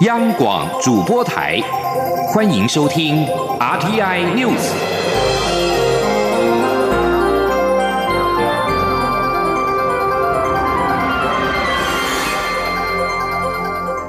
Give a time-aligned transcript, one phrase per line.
[0.00, 1.60] 央广主播台，
[2.28, 3.26] 欢迎收听
[3.58, 4.72] RTI News。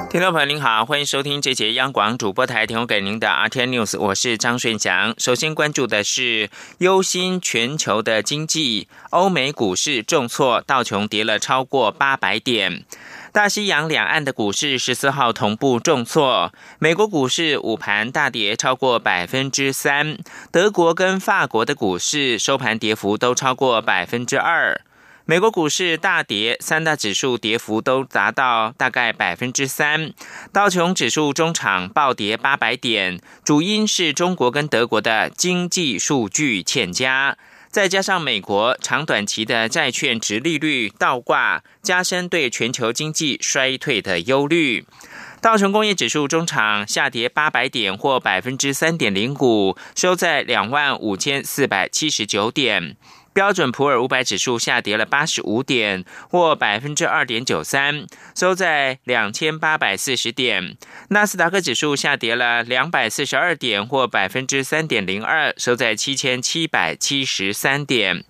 [0.10, 5.14] 听众朋友您好，欢迎收听这节央广主播台提供给您的 RTI News，我是张顺祥。
[5.18, 12.86] 首先关注的是忧心全球的经济，欧美股市重挫，道琼跌了超过八百点。
[13.34, 20.18] 大西洋两岸的股市十四号同步重挫，美国股市午盘大跌超过百分之三，
[20.52, 24.82] 德国跟法国的股市收盘跌幅都超过百分之二。
[25.24, 30.12] 美国股市大跌，三大指数跌幅都达到大概百分之三。
[30.52, 37.38] 道琼指数中场暴跌八百点，主因是中国跟德国的经济数据欠佳。
[37.72, 44.86] 再加上美国长短期的债券值利率倒挂，加深对全球经济衰退的忧虑。
[45.40, 52.98] 道琼工业指数中场下跌八百点，或百分之三点零五，收在两万五千四百七十九点。
[53.34, 60.76] 标准普尔五百指数下跌了八十五点，或百分之二点九三，收在两千八百四十点。
[61.10, 68.24] 纳斯达克指数下跌了两百四十二点，或百分之三点零二，收在七千七百七十三点。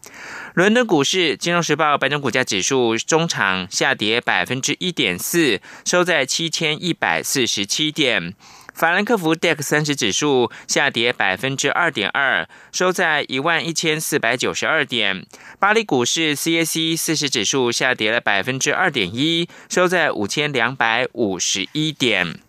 [0.54, 8.34] 伦敦股市，金融时报白种股价指数中场下跌百分之一点四，收在七千一百四十七点。
[8.82, 15.24] 法兰克福 DAX 三十指数下跌百分之二点二，收在一万一千四百九十二点。
[15.60, 22.40] 巴黎股市 CAC 四十指数下跌了百分之二点一，收在五千两百五十一点。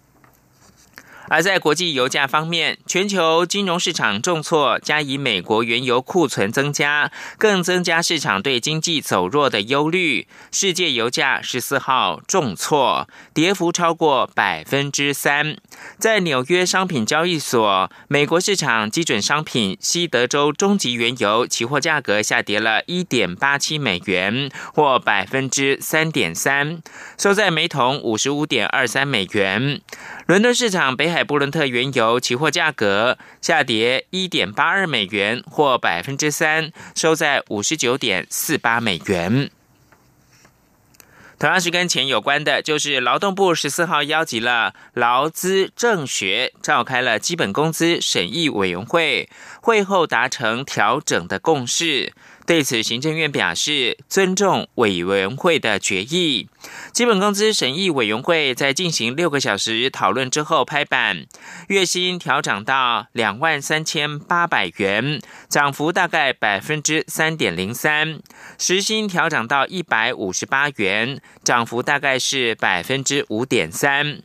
[1.33, 10.29] 而在国际油价方面，全球金融市场重挫，加以美国原油库存增加，更增加市场对经济走弱的忧虑。
[10.51, 15.57] 世界油价十四号重挫，跌幅超过百分之三。
[15.99, 26.83] 在纽约商品交易所，美国市场基准商品西德州中级原油期货价格下跌了一点八七美元，或百分之三点三，
[27.17, 29.81] 收在每桶五十五点二三美元。
[30.33, 39.51] 伦敦市场北海布伦特原油期货价格下跌一点八二美元，或百分之三，收在五十九点四八美元。
[41.39, 49.29] 同样是跟钱有关的，就是劳动部十四号邀集了劳资政学，召开了基本工资审议委员会，
[49.61, 52.15] 会后达成调整的共识。
[52.45, 56.49] 对此，行政院表示尊重委员会的决议。
[56.93, 61.27] 基本工资审议委员会在进行六个小时讨论之后拍板，
[61.69, 68.19] 月薪调涨到两万三千八百元，涨幅大概百分之三点零三；
[68.59, 74.21] 时薪调涨到一百五十八元，涨幅大概是百分之五点三。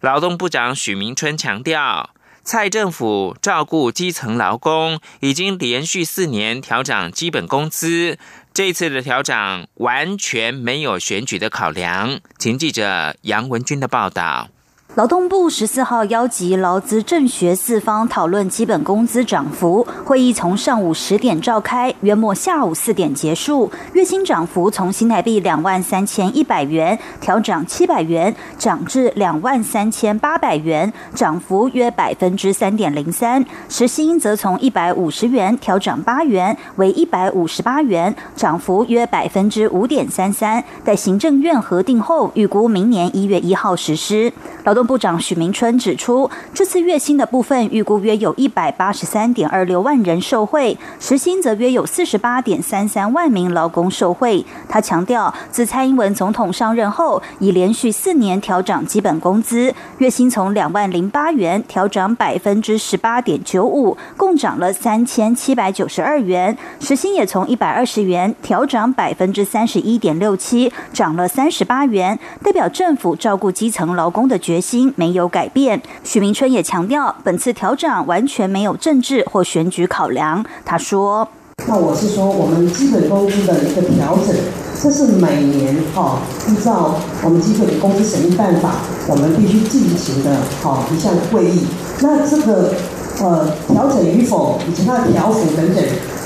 [0.00, 2.10] 劳动部长许明春强调。
[2.44, 8.18] 蔡政府照顾基层劳工，已经连续四年调涨基本工资，
[8.52, 12.18] 这次的调涨完全没有选举的考量。
[12.38, 14.48] 请记者杨文军的报道。
[14.94, 19.86] 劳动部十四号邀集劳资政学四方讨论基本工资涨幅。
[20.04, 23.72] 会议从上午十点召开，约莫下午四点结束。
[23.94, 33.42] 月薪涨幅从新台币两万三千一百元调涨七百元，涨至两万三千八百元，涨幅约百分之三点零三。
[33.70, 40.62] 时薪则从一百五十元调涨八元，为一百五十八元，涨幅约百分之五点三三。
[40.84, 44.30] 在行政院核定后，预估明年一月一号实施。
[44.64, 44.81] 劳动。
[44.84, 54.44] 部长许明春指出，这次月薪的部分预估约有一百八十三点二六万人受惠，时薪则约有四十八点三三万名劳工受惠。
[54.68, 74.71] 他强调，自蔡英文总统上任后，已连续四年调涨基本工资，月薪从两万零八元调涨百分之十八点九五，共涨了三千七百九十二元；时薪也从一百二十元调涨百分之三十一点六七，涨了三十八元，代表政府照顾基层劳工的决心。
[74.72, 80.42] 心没有改变，许明春也强调，本次调整完全没有政治或选举考量。
[80.64, 81.28] 他说
[81.68, 84.34] ：“那我是说，我们基本工资的一个调整，
[84.80, 88.76] 这是每年哈依照我们基本工资审议办法，
[89.08, 91.66] 我们必须进行的哈一项会议。
[92.00, 92.72] 那这个
[93.20, 95.84] 呃调整与否，以及它的调幅等等，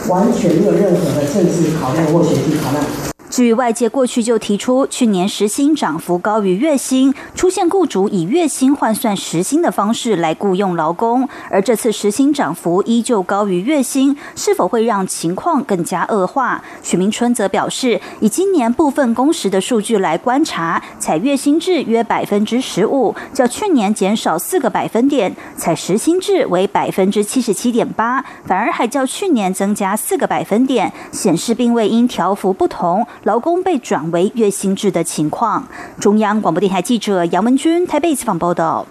[0.08, 2.84] 完全没有任何的政治考量或选举考量。”
[3.36, 16.62] 至于外界过去就提出，去年时薪涨幅高于月薪，出现雇主以月薪换算时薪的方式来雇佣劳工，而这次时薪涨幅依旧高于月薪，是否会让情况更加恶化？
[16.82, 35.68] 许明春则表示，以今年部分工时的数据来观察，采月薪制约百分之十五，较去年减少四个百分点；采时薪制为百分之七十七点八，反而还较去年增加四个百分点，显示并未因条幅不同，劳工被转为月薪制的情况。
[36.00, 38.86] 中央广播电台记者杨文君台北采访报道。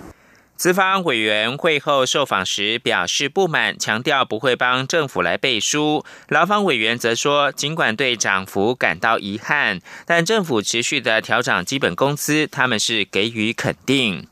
[0.58, 6.04] 资方委员会后受访时表示不满，强调不会帮政府来背书。
[6.28, 14.28] 劳方委员则说，尽管对涨幅感到遗憾，但政府持续的调整基本工资，他们是给予肯定。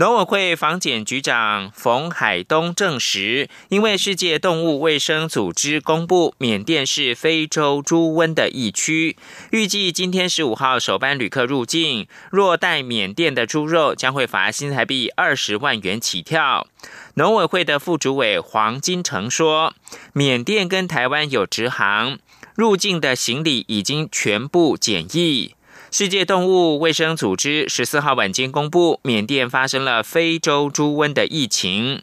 [0.00, 9.18] 农委会防检局长冯海东证实，因为世界动物卫生组织公布缅甸是非洲猪瘟的疫区，
[9.50, 16.66] 预计今天十五号首班旅客入境，若带缅甸的猪肉，将会罚新台币二十万元起跳。
[17.16, 19.74] 农委会的副主委黄金城说，
[20.14, 22.18] 缅甸跟台湾有直航，
[22.54, 25.54] 入境的行李已经全部检疫。
[25.92, 32.02] 世界动物卫生组织十四号晚间公布，缅甸发生了非洲猪瘟的疫情。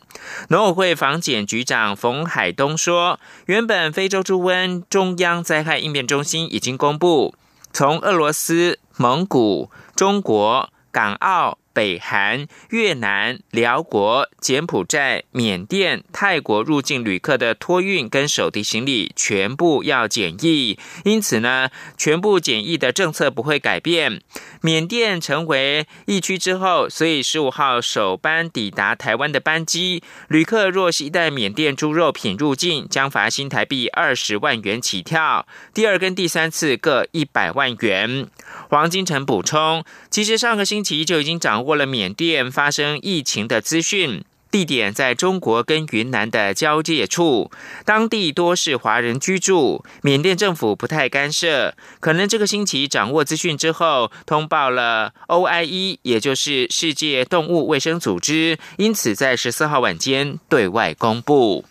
[0.50, 7.34] 农委会防检局长冯海东说，原本非洲猪瘟中央灾害应变中心已经公布，
[7.72, 11.58] 从俄罗斯、蒙古、中国、港澳。
[11.78, 24.24] 北韩、越南、辽国、柬埔寨、缅甸、泰国入境旅客的托运跟手提行李全部要检疫，因此呢，全部检疫的政策不会改变。
[24.62, 35.46] 缅甸成为疫区之后，所以十五号首班抵达台湾的班机，旅客若携带缅甸猪肉品入境，将罚新台币二十万元起跳，
[35.76, 38.28] 第二跟第三次各一百万元。
[38.70, 47.52] 黄金城补充，其实上个星期就已经掌握了缅甸发生疫情的资讯，地点在中国跟云南的交界处，
[47.86, 51.76] 当地多是华人居住，缅甸政府不太干涉。
[52.00, 61.66] 可能这个星期掌握资讯之后，通报了 OIE，也就是世界动物卫生组织，因此在十四号晚间对外公布。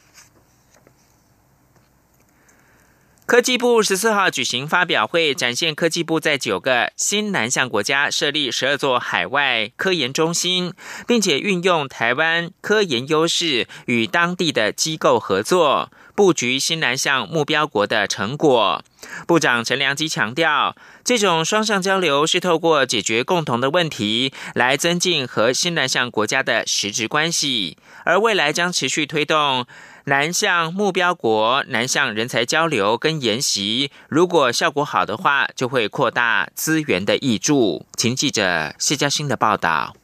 [3.27, 10.73] 科技部十四号举行发表会，展现科技部在九个新南向国家设立十二座海外科研中心，
[11.09, 18.85] 并且运用台湾科研优势与当地的机构合作，布局新南向目标国的成果。
[19.27, 29.67] 部长陈良基强调，这种双向交流是透过解决共同的问题，来增进和新南向国家的实质关系，而未来将持续推动。
[30.09, 37.85] 南向目标国南向人才交流跟研习，如果效果好的话，就会扩大资源的益助。
[37.97, 39.97] 请记者谢嘉欣的报道。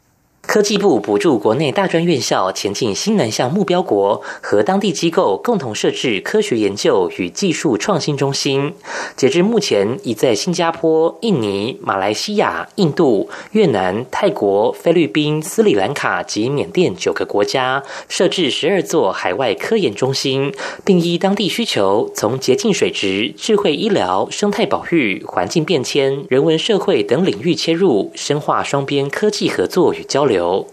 [0.45, 8.75] 科技部补助国内大专院校前进新南向目标国，和当地机构共同设置科学研究与技术创新中心。
[9.17, 20.53] 截至目前，已在新加坡、印尼、马来西亚、印度、越南、泰国、菲律宾、斯里兰卡及缅甸九个国家设置十二座海外科研中心，
[20.85, 30.32] 并依当地需求，从洁净水质、智慧医疗、生态保育、环境变迁、人文社会等领域切入，深化双边科技合作与交流。
[30.33, 30.67] 流。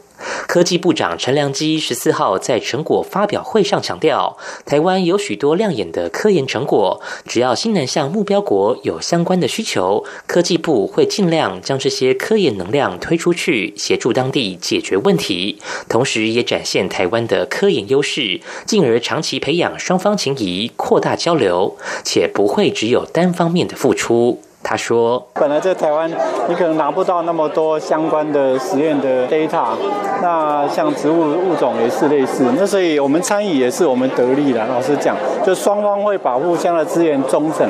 [0.50, 4.36] 科技部长陈良基十四号在成果发表会上强调，
[4.66, 24.42] 台湾有许多亮眼的科研成果，只要新南向目标国有相关的需求，科技部会尽量将这些科研能量推出去，协助当地解决问题，同时也展现台湾的科研优势，进而长期培养双方情谊，扩大交流，且不会只有单方面的付出。
[24.62, 26.10] 他说：“本来在台湾，
[26.48, 29.70] 你可能拿不到那么多相关的实验的 data，
[30.22, 32.44] 那像植物物种也是类似。
[32.58, 34.64] 那所以我们参与也是我们得利的。
[34.68, 37.68] 老实讲，就双方会把互相的资源中等，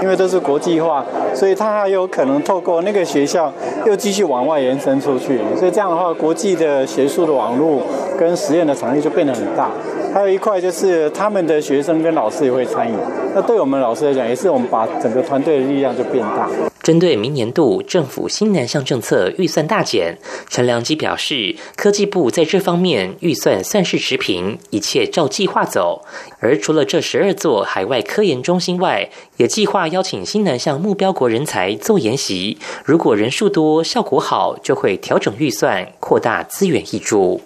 [0.00, 3.52] 因为都是国际化，所以它还有可能透过那个学校
[3.86, 5.38] 又继续往外延伸出去。
[5.56, 7.82] 所以这样的话，国际的学术的网络
[8.18, 9.70] 跟实验的场域就变得很大。
[10.12, 12.92] 还有一块就是他们的学生跟老师也会参与。
[13.34, 16.21] 那对我们老师来讲，也是我们把整个团队的力量就变。”
[16.82, 26.04] 针对明年度政府新南向政策预算大减，陈良基表示，科技部在这方面预算算是持平，一切照计划走。
[26.40, 32.58] 而除了这十二座海外科研中心外，也计划邀请新南向目标国人才做研习。
[32.84, 37.40] 如果人数多、效果好，就会调整预算，扩大资源益助。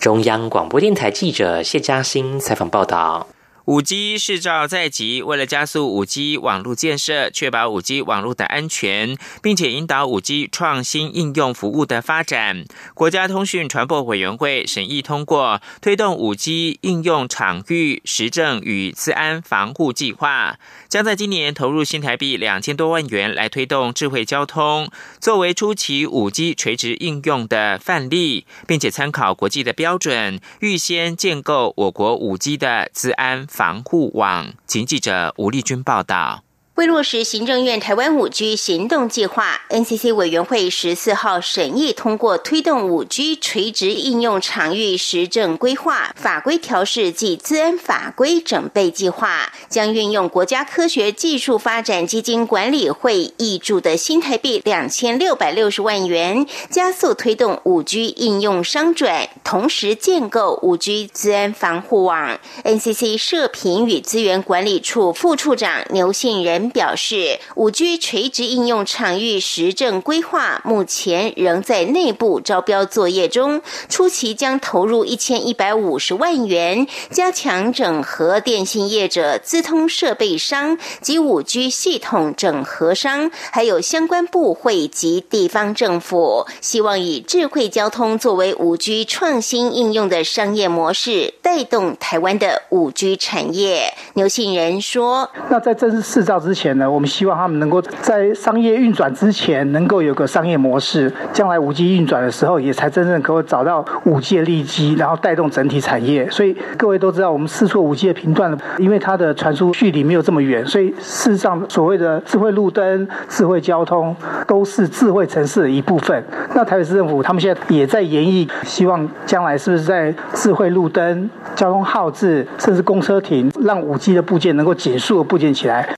[0.00, 3.28] 中央广播电台记者谢嘉欣采访报道。
[3.66, 12.64] 五 G 试照在即，为了加速五 G 网络建设，确保五 G 网络的安全，并且引导五 G 创新应用服务的发展，
[12.94, 20.58] 国家通讯传播委员会审议通过推动五 G 应用场域实证与治安防护计划，
[20.90, 33.46] 将在今年投入新台币两千多万元来推动智慧交通，作为初期五 G 垂直应用的范例，并且参考国际的标准，预先建构我国五 G 的治安。
[33.46, 36.42] 防护网，请记者吴丽君报道。
[36.80, 62.40] 为落实行政院台湾五 G 行动计划，NCC 委员会十四号审议通过推动五 G 垂直应用场域实证规划法规调试及资安法规整备计划，将运用国家科学技术发展基金管理会挹注的新台币两千六百六十万元，加速推动五 G 应用商转，同时建构五 G 资安防护网。
[62.64, 66.69] NCC 射频与资源管理处副处长牛信仁。
[66.70, 93.92] 表示，五 G 垂直应用场域实证规划目前仍在内部招标作业中，初期将投入一千一百五十万元，加强整合电信业者、资通设备商及五 G 系统整合商，还有相关部会及地方政府，希望以智慧交通作为五 G 创新应用的商业模式，带动台湾的五 G 产业。
[94.14, 106.28] 牛信仁说：“那在正式试造之前。”前呢，我们希望他们能够在商业运转之前，能够有个商业模式，将来五 G 运转的时候，也才真正可以找到五 G 的利基，然后带动整体产业。
[106.28, 114.14] 所以各位都知道，我们试错五 G 的频段，因为它的传输距离没有这么远，所以事实上所谓的智慧路灯、智慧交通，
[114.46, 116.22] 都是智慧城市的一部分。
[116.54, 125.88] 那台北市政府他们现在也在研议，希望将来是不是在智慧路灯、交通号志，甚至公车亭，让五 G 的部件能够紧速的部件起来。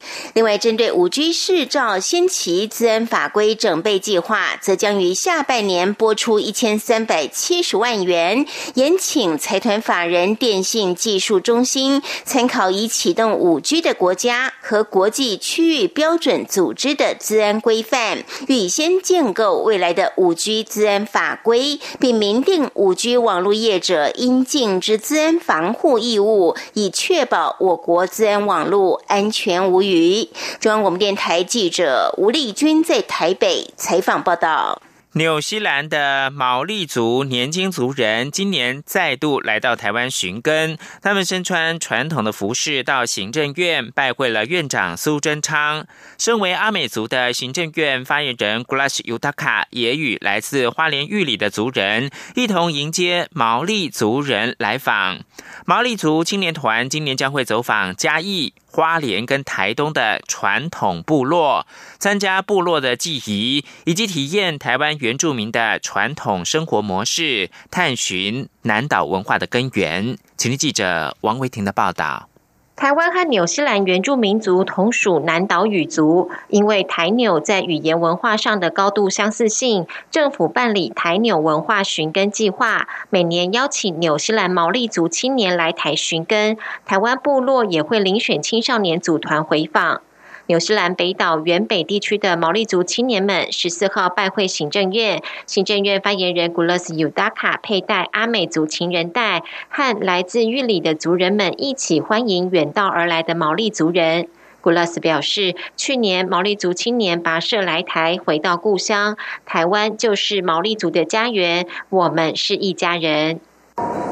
[0.43, 0.59] 另外。
[0.63, 30.29] 针对五 G 市照先期资安法规整备计划，则将于下半年拨出一千三百七十万元，延请财团法人电信技术中心参考已启动五 G 的国家和国际区域标准组织的资安规范，预先建构未来的五 G 资安法规，并明定五 G 网络业者应尽之资安防护义务，以确保我国资安网络安全无虞。
[30.61, 34.83] 中央广播电台记者吴丽君在台北采访报道。
[35.15, 45.87] 纽西兰的毛利族年轻族人今年再度来到台湾寻根，他们身穿传统的服饰到行政院拜会了院长苏贞昌。
[46.17, 55.19] 身为阿美族的行政院发言人 Glash Utaka 也与来自花莲玉里的族人一同迎接毛利族人来访。
[55.67, 58.55] 毛利族青年团今年将会走访嘉义。
[58.73, 61.67] 花莲跟台东的传统部落，
[61.99, 70.17] 参加部落的祭仪，以及体验台湾原住民的传统生活模式，探寻南岛文化的根源。
[70.39, 72.32] 请听记者王维婷的报道。
[72.75, 90.01] 台湾和纽西兰原住民族同属南岛语族，因为台纽在语言文化上的高度相似性，政府办理台纽文化寻根计划，每年邀请纽西兰毛利族青年来台寻根，台湾部落也会遴选青少年组团回访。
[90.47, 104.27] 纽西兰北岛原北地区的毛利族青年们十四号拜会行政院，行政院发言人古勒斯尤达卡佩戴阿美族情人带，和来自玉里的族人们一起欢迎远道而来的毛利族人。
[104.61, 113.41] 古勒斯表示，去年毛利族青年跋涉来台，回到故乡，台湾就是毛利族的家园，我们是一家人。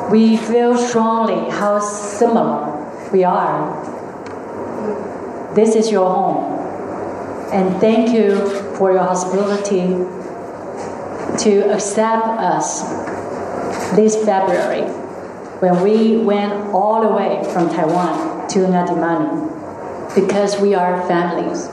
[0.09, 2.71] We feel strongly how similar
[3.13, 4.00] we are.
[5.54, 6.44] This is your home.
[7.52, 8.36] And thank you
[8.76, 9.96] for your hospitality
[11.38, 12.84] to accept us
[13.96, 14.84] this February
[15.62, 19.50] when we went all the way from Taiwan to Nadimani
[20.14, 21.70] because we are families.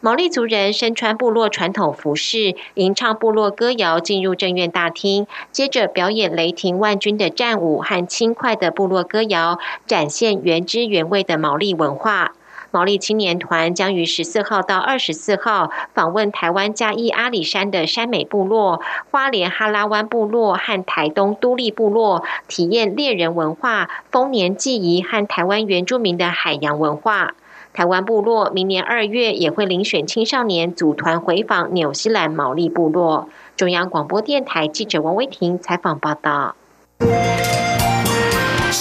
[0.00, 12.32] 毛利族人身穿部落传统服饰，吟唱部落歌谣，进入正院大厅，接着表演雷霆万钧的战舞和轻快的部落歌谣，展现原汁原味的毛利文化。
[12.71, 27.33] 毛利青年团将于十四号到二十四号访问台湾嘉义阿里山的山美部落、花莲哈拉湾部落和台东都立部落，体验猎人文化、丰年祭仪和台湾原住民的海洋文化。
[27.71, 33.29] 台湾部落明年二月也会遴选青少年组团回访纽西兰毛利部落。
[33.55, 36.55] 中央广播电台记者王威婷采访报道。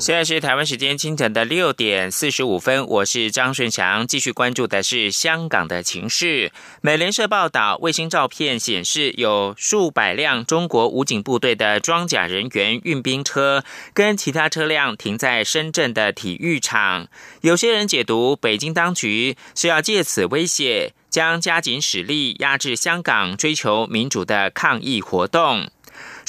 [0.00, 6.50] 现在是台湾时间清晨的六点四十五分，我是张顺祥，继续关注的是香港的情势。
[6.80, 17.06] 美联社报道，卫星照片显示，有数百辆中国武警部队的装甲人员运兵车跟其他车辆停在深圳的体育场。
[17.42, 25.68] 有些人解读，北京当局是要借此威胁，将加紧使力压制香港追求民主的抗议活动。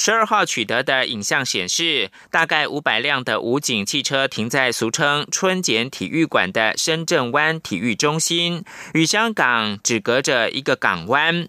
[0.04, 11.48] 十二号取得的影像显示，大概五百辆的武警汽车停在俗称春茧体育馆的深圳湾体育中心，与香港只隔着一个港湾。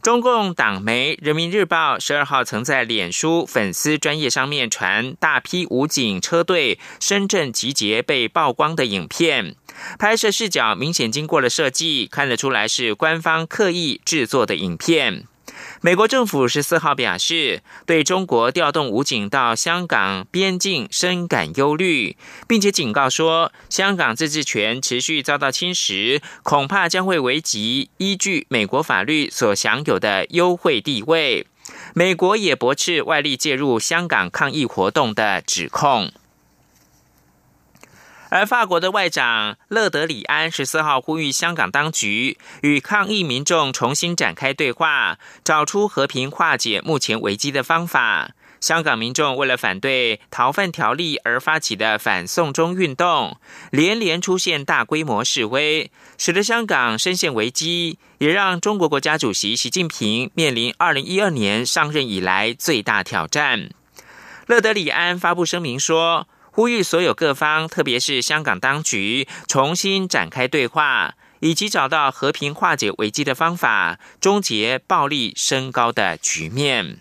[0.00, 9.56] 中共党媒《人民日报》十二号曾在脸书粉丝专业上面传大批武警车队深圳集结被曝光的影片，
[9.98, 15.24] 拍摄视角明显经过了设计，看得出来是官方刻意制作的影片。
[15.80, 22.16] 美国政府十四号表示，对中国调动武警到香港边境深感忧虑，
[22.48, 31.46] 并且警告说，香港自治权持续遭到侵蚀，恐怕将会危及依据美国法律所享有的优惠地位。
[31.94, 36.10] 美国也驳斥外力介入香港抗议活动的指控。
[38.30, 48.32] 而法国的外长勒德里安十四号呼吁香港当局与抗议民众重新展开对话，找出和平化解目前危机的方法。
[48.60, 53.38] 香港民众为了反对逃犯条例而发起的反送中运动，
[53.70, 63.70] 连连出现大规模示威，使得香港深陷危机，也让中国国家主席习近平面临二零一二年上任以来最大挑战。
[64.46, 66.26] 勒德里安发布声明说。
[66.58, 76.98] 呼吁所有各方，特别是香港当局，重新展开对话，以及找到和平化解危机的方法，终结暴力升高的局面。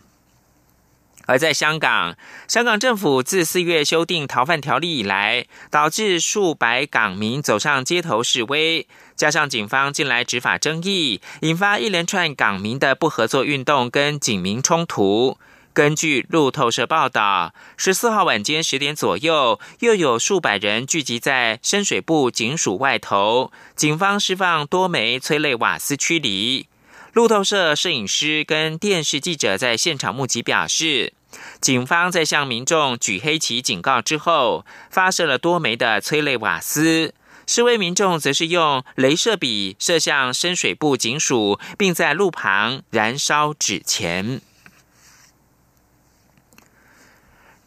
[1.26, 2.16] 而在香港，
[2.48, 15.40] 香港政府自四月修订逃犯条例以来，导致数百港民走上街头示威，加上警方近来执法争议，引发一连串港民的不合作运动跟警民冲突。
[15.78, 26.66] 根据路透社报道，十四号晚间十点左右，又有数百人聚集在深水埗警署外头，警方释放多枚催泪瓦斯驱离。
[27.14, 31.14] 路透社摄影师跟电视记者在现场目击表示，
[31.62, 37.14] 警方在向民众举黑旗警告之后，发射了多枚的催泪瓦斯，
[37.46, 44.42] 示威民众则是用镭射笔射向深水埗警署，并在路旁燃烧纸钱。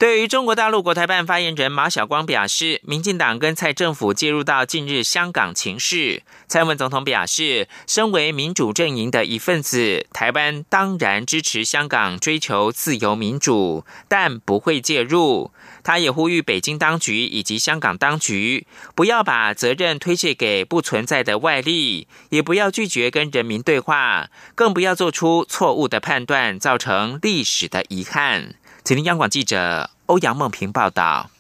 [0.01, 15.51] 对于中国大陆国台办发言人马晓光表示，民进党跟蔡政府介入到近日香港情势，蔡文总统表示，身为民主阵营的一份子，台湾当然支持香港追求自由民主，但不会介入。
[15.83, 28.55] 他也呼吁北京当局以及香港当局，不要把责任推卸给不存在的外力，也不要拒绝跟人民对话，更不要做出错误的判断，造成历史的遗憾。
[28.83, 31.31] 吉林央广记者欧阳梦平报道。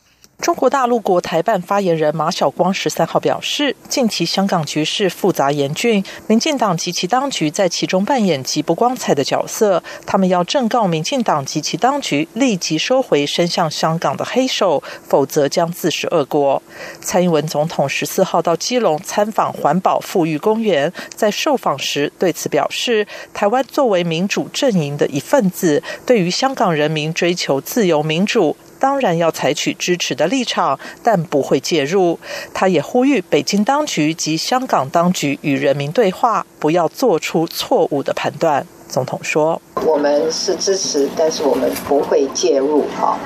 [0.40, 9.82] 中国大陆国台办发言人马晓光十三号表示，近期香港局势复杂严峻，民进党及其当局在其中扮演极不光彩的角色。
[10.06, 16.62] 他们要正告民进党及其当局立即收回伸向香港的黑手，否则将自食恶果。
[17.02, 28.56] 蔡英文总统十四号到基隆参访环保富裕公园，在受访时对此表示，台湾作为民主阵营的一份子，对于香港人民追求自由民主。
[28.80, 32.18] 当然要采取支持的立场，但不会介入。
[32.54, 38.66] 他也呼吁北京当局及香港当局与人民对话，不要做出错误的判断。
[38.88, 42.84] 总统说：“我们是支持，但是我们不会介入。
[42.98, 43.16] 哈，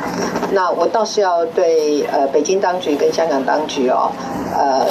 [0.52, 4.12] 那我倒是要对呃北京当局跟香港当局哦，
[4.52, 4.86] 呃，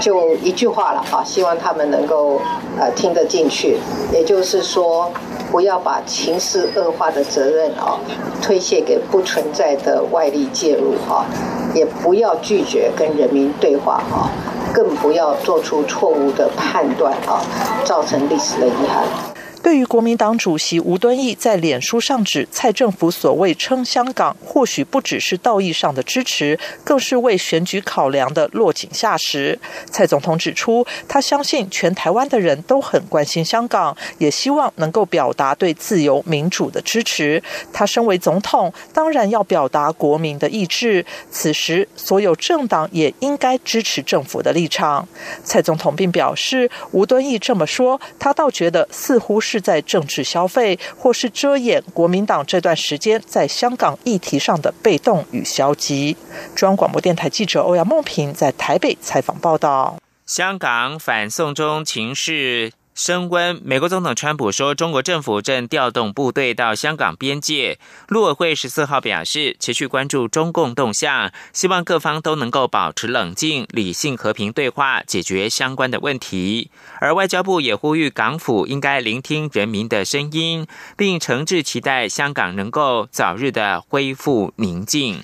[0.00, 2.40] 就一句话了哈，希望他们能够
[2.78, 3.76] 呃听得进去，
[4.12, 5.12] 也就是说。”
[5.50, 7.98] 不要把情势恶化的责任啊
[8.40, 11.26] 推卸给不存在的外力介入啊，
[11.74, 14.30] 也不要拒绝跟人民对话啊，
[14.72, 17.42] 更不要做出错误的判断啊，
[17.84, 19.29] 造成历史的遗憾。
[19.62, 29.58] 对于国民党主席吴敦义在脸书上指蔡政府所谓称香港，或许不只是道义上的支持，更是为选举考量的落井下石。
[29.90, 37.42] 蔡总统指出，他相信全台湾的人都很关心香港，也希望能够表达对自由民主的支持。
[37.70, 41.04] 他身为总统，当然要表达国民的意志。
[41.30, 45.06] 此时，所有政党也应该支持政府的立场。
[45.44, 49.49] 蔡总统并表示，吴敦义这么说，他倒觉得似乎是。
[49.50, 56.16] 是在政治消费，或是遮掩国民党这段时间在香港议题上的被动与消极。
[56.54, 59.96] 中央广播电台记者欧阳梦平在台北采访报道。
[60.24, 62.70] 香港反送中情势。
[62.94, 63.60] 升温。
[63.64, 67.78] 美国总统川普说，中国政府正调动部队到香港边界。
[68.08, 76.70] 陆委会十四号表示，持续关注中共动向，希望各方都能够保持冷静、理性、和平对话，解决相关的问题。
[77.00, 85.22] 而外交部也呼吁港府应该聆听人民的声音，并诚挚期待香港能够早日的恢复宁静。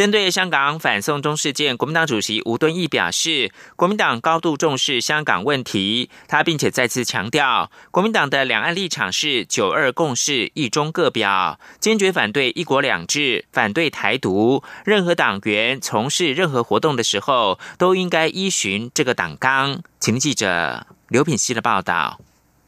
[0.00, 6.08] 针对香港反送中事件，国民党主席吴敦义表示，国民党高度重视香港问题。
[6.26, 14.64] 他并且再次强调，国民党的两岸立场是九二共识、一中各表，坚决反对一国两制，反对台独。
[14.86, 19.82] 任何党员从事任何活动的时候，都应该依循这个党纲。
[19.98, 22.18] 请记者刘品希的报道。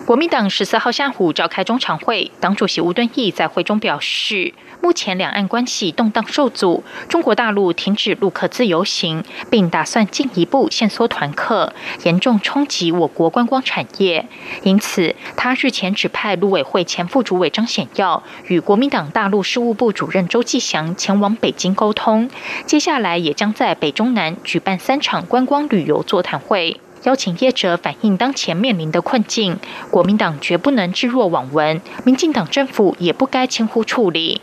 [0.05, 14.27] 国民党十四号下午召开中常会，党主席吴敦义在会中表示，目前两岸关系动荡受阻，中国大陆停止陆客自由行，并打算进一步限缩团客，严重冲击我国观光产业。
[14.65, 22.29] 因此，他日前指派陆委会前副主委张显耀与国民党大陆事务部主任周继祥前往北京沟通，
[22.67, 26.81] 接下来也将在北中南举办三场观光旅游座谈会。
[27.05, 29.59] 邀请业者反映当前面临的困境，
[29.91, 34.41] 国民党绝不能置若罔闻，民进党政府也不该轻忽处理。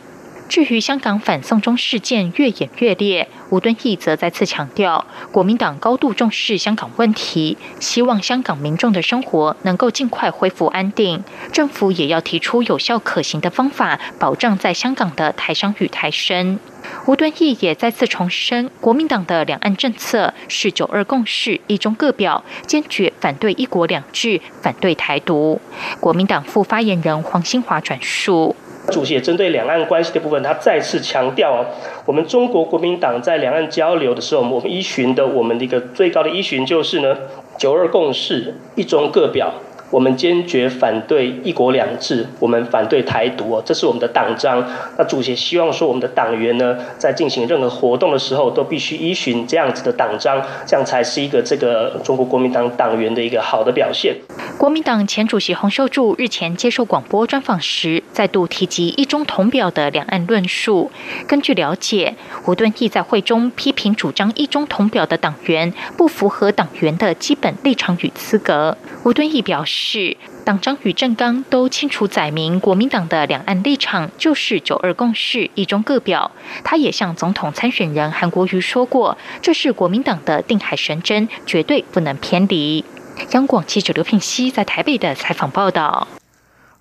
[0.49, 11.23] 至于香港反送中事件越演越烈，吴敦义则再次强调，国民党高度重视香港问题，希望香港民众的生活能够尽快恢复安定。
[11.51, 16.59] 政府也要提出有效可行的方法，保障在香港的台商与台生。
[17.05, 25.61] 吴敦义也再次重申，国民党的两岸政策是九二共识、一中各表，坚决反对一国两制，反对台独。
[25.99, 28.55] 国民党副发言人黄兴华转述。
[28.89, 31.65] 主席也针对两岸关系的部分，他再次强调哦
[32.05, 37.17] 我们中国国民党在两岸交流的时候，我们依循的我们的一个最高的依循就是呢，
[37.57, 39.53] 九二共识，一中各表。
[39.91, 44.63] 我们坚决反对一国两制，我们反对台独哦，这是我们的党章。
[44.97, 54.15] 那主席希望说，我们的党员呢，在进行任何活动的时候，都必须依循这样子的党章，这样才是一个这个中国国民党党员的一个好的表现。
[54.59, 60.91] 国民党前主席洪秀柱日前接受广播专访时，再度提及一中同表的两岸论述。
[61.25, 62.13] 根据了解，
[62.45, 68.77] 吴敦义在会中批评主张一中同表的党员不符合党员的基本立场与资格。
[69.03, 69.78] 吴敦义表示。
[69.81, 76.31] 是党章与政纲都清楚载明，国民党的两岸立场就是九二共识、一中各表。
[76.65, 82.83] 他也向总统参选人韩国瑜说过，这是国民党的定海神针，绝对不能偏离。
[83.31, 86.07] 央广记者刘品熙在台北的采访报道。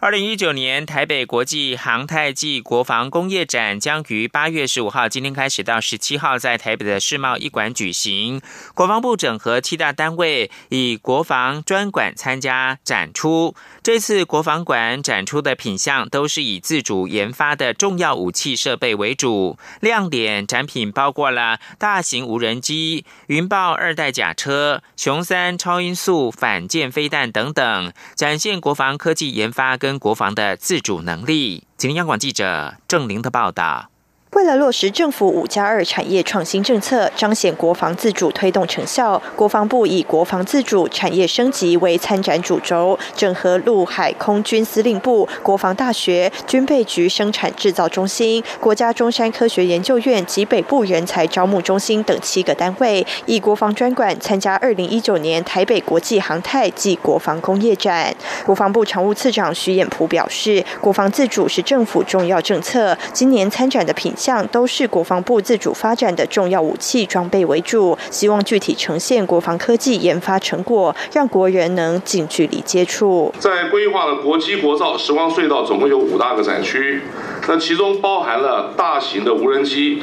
[0.00, 8.40] 二零一九年台北国际航太暨国防工业展将于八月十五号今天开始到十七号在台北的世贸一馆举行。
[8.74, 13.56] 国防部整合七大单位，以国防专馆参加展出。
[13.82, 29.87] 这次国防馆展出的品项都是以自主研发的重要武器设备为主，亮点展品包括了大型无人机、云豹二代甲车、雄三超音速反舰飞弹等等，展现国防科技研发跟。
[29.88, 31.66] 跟国防的自主能力。
[31.78, 33.88] 请央广记者郑玲的报道。
[34.32, 58.14] 为了落实政府五加二产业创新政策，彰显国防自主推动成效，国防部以“国防自主产业升级”为参展主轴，整合陆海空军司令部、国防大学、军备局生产制造中心、国家中山科学研究院及北部人才招募中心等七个单位，以国防专馆参加二零一九年台北国际航太暨国防工业展。
[58.44, 64.14] 国防部常务次长徐衍璞表示，国防自主是政府重要政策，今年参展的品。
[64.18, 73.32] 项都是国防部自主发展的重要武器装备为主，希望具体呈现国防科技研发成果，让国人能近距离接触。
[73.38, 77.02] 在规划的国机国造时光隧道，总共有五大个展区，
[77.46, 80.02] 那其中包含了大型的无人机、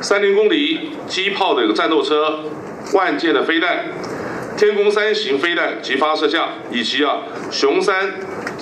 [0.00, 2.40] 三零公里机炮的战斗车、
[2.94, 3.84] 万箭的飞弹。
[4.56, 7.18] 天宫三型飞弹及发射架，以及啊
[7.50, 8.12] 雄三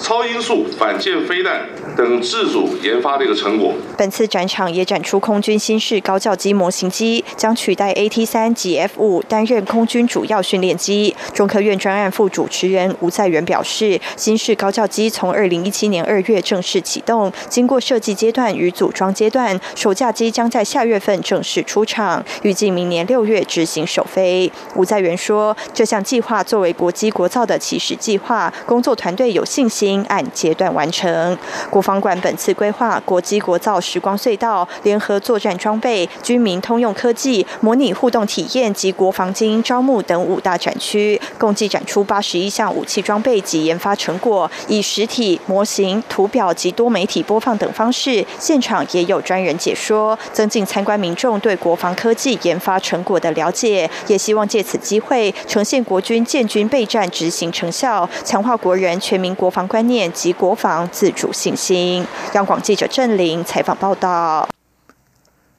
[0.01, 1.67] 超音速反舰飞弹。
[1.97, 3.75] 等自主研发的一个成果。
[3.99, 11.15] 本次展场也展出空军新式高教机模型机，将取代 AT 三及 F 五担任空军主要训练机。
[11.35, 24.51] 中科院专案副主持人吴在元表示，新式高教机从二零一七年二月正式启动，经过设计阶段与组装阶段，首架机将在下月份正式出厂，预计明年六月执行首飞。
[24.77, 31.39] 吴在元说，这项计划作为国机国造的起始计划，工作团队有信心按阶段完成。
[31.71, 62.05] 国防馆本次规划国机国造时光隧道、联合作战装备、军民通用科技、模拟互动体验及国防精英招募等五大展区，共计展出八十一项武器装备及研发成果，以实体、模型、图表及多媒体播放等方式，现场也有专人解说，增进参观民众对国防科技研发成果的了解，也希望借此机会呈现国军建军备战执行成效，强化国人全民国防观念及国防自主信心。
[62.35, 64.49] 央广记者郑玲采访报道。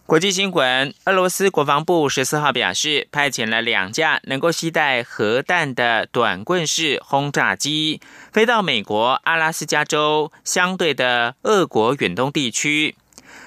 [0.06, 8.02] 国际新闻：俄罗斯国防部十四号表示，派遣了两架能够携带核弹的短棍式轰炸机，
[8.34, 12.96] 飞到美国阿拉斯加州相对的俄国远东地区。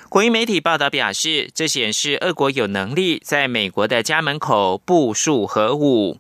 [0.09, 6.17] 国营媒体报道表示，这显示俄国有能力在美国的家门口部署核武。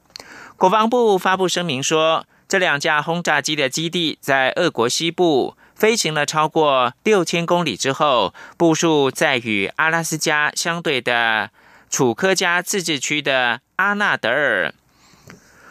[0.64, 5.58] 国防部发布声明说，这两架轰炸机的基地在俄国西部。
[5.74, 11.50] 飞行了超过六千公里之后，部署在与阿拉斯加相对的
[11.90, 14.72] 楚科加自治区的阿纳德尔。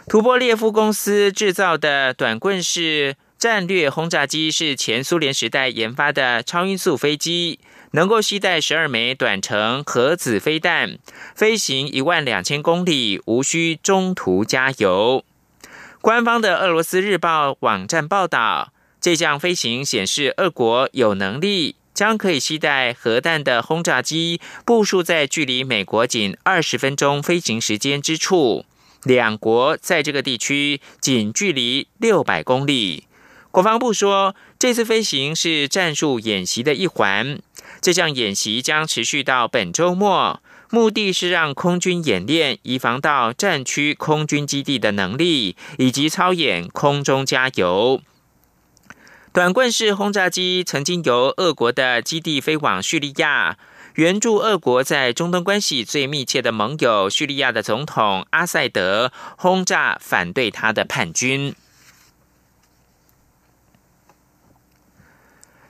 [0.08, 7.60] 图波列夫公司制造的短棍式战略轰炸机是前苏联时代研发的超音速飞机，
[7.96, 10.98] 能够携带十二枚短程核子飞弹，
[11.36, 15.24] 飞行一万两千公里，无需中途加油。
[16.02, 18.74] 官方的俄罗斯日报网站报道。
[19.00, 28.66] 这项飞行显示，俄国有能力将可以携带核弹的轰炸机部署在距离美国仅二十分钟飞行时间之处。
[29.04, 33.04] 两国在这个地区仅距离六百公里。
[33.52, 37.40] 国防部说，这次飞行是战术演习的一环。
[37.82, 48.02] 这项演习将持续到本周末，目的是让空军演练移防到战区空军基地的能力，以及操演空中加油。
[49.32, 53.58] 短棍式轰炸机曾经由俄国的基地飞往叙利亚，
[53.96, 61.56] 援助俄国在中东关系最密切的盟友叙利亚的总统阿塞德轰炸反对他的叛军。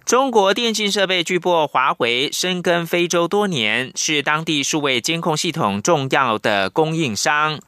[0.05, 7.55] 中国电信设备巨擘华为深耕非洲多年，是当地数位监控系统重要的供应商。《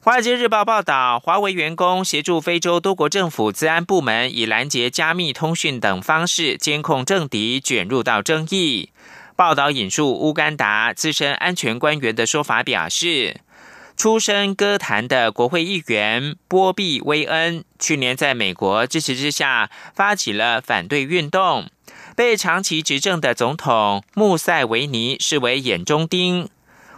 [0.00, 8.90] 华尔街日报》报道，华为员工协助非洲多国政府治安部门以拦截加密通讯等方式监控政敌，卷入到争议。
[9.34, 13.40] 报道引述乌干达资深安全官员的说法表示，
[14.02, 21.70] 出身歌坛的国会议员波比·威恩去年在美国支持之下发起了反对运动，
[22.16, 26.48] 被长期执政的总统穆塞维尼视为眼中钉。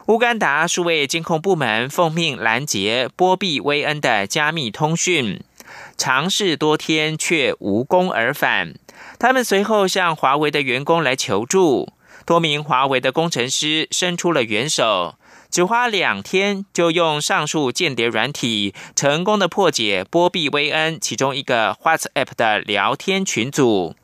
[0.06, 5.44] 乌干达数位监控部门奉命拦截波比·威恩的加密通讯，
[5.98, 8.72] 尝试多天却无功而返。
[9.18, 11.92] 他们随后向华为的员工来求助，
[12.24, 15.16] 多名华为的工程师伸出了援手，
[15.54, 23.94] 只花两天就用上述间谍软体成功的破解波比·威恩其中一个 WhatsApp 的聊天群组。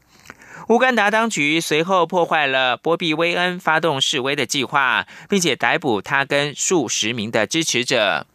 [0.69, 8.29] 乌干达当局随后破坏了波比·威恩发动示威的计划，并且逮捕他跟数十名的支持者。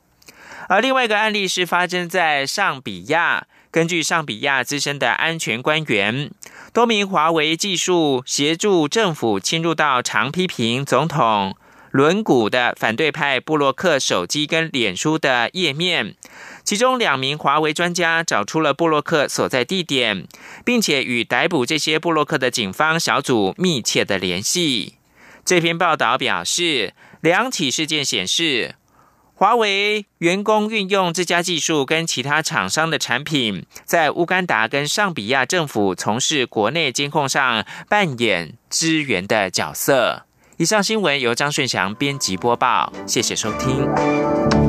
[0.68, 3.48] 而另外一个案例是发生在上比亚。
[3.72, 6.32] 根据上比亚资深的安全官员，
[6.74, 11.58] 多名华为技术协助政府侵入到常批评总统
[11.96, 16.16] 轮毂的反对派布洛克手机跟脸书的页面。
[16.66, 20.28] 其中两名华为专家找出了布洛克所在地点，
[20.66, 24.96] 并且与逮捕这些布洛克的警方小组密切的联系。
[25.46, 28.76] 这篇报道表示，两起事件显示，
[29.34, 40.24] 华为员工运用这家技术跟其他厂商的产品，在乌干达跟上比亚政府从事国内监控上扮演支援的角色。
[40.58, 44.65] 以上新闻由张顺祥编辑播报，谢谢收听。